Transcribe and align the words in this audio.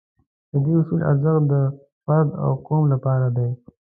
د 0.51 0.53
دې 0.65 0.71
اصول 0.81 1.01
ارزښت 1.11 1.43
د 1.53 1.55
فرد 2.03 2.29
او 2.43 2.51
قوم 2.67 2.83
لپاره 2.93 3.27
دی. 3.37 3.49